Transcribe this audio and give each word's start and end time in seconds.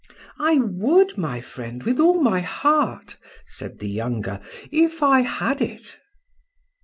—I 0.39 0.57
would 0.57 1.11
friend, 1.45 1.83
with 1.83 1.99
all 1.99 2.19
my 2.23 2.39
heart, 2.39 3.17
said 3.45 3.77
the 3.77 3.87
younger, 3.87 4.41
if 4.71 5.03
I 5.03 5.19
had 5.21 5.61
it. 5.61 5.99